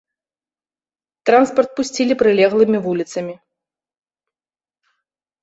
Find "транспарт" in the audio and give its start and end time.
1.29-1.71